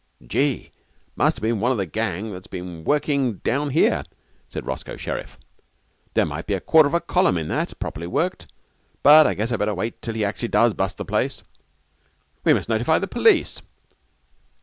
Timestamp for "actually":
10.25-10.47